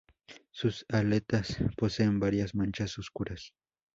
Sus 0.49 0.83
aletas 0.89 1.59
poseen 1.77 2.19
varias 2.19 2.55
manchas 2.55 2.97
oscuras. 2.97 3.53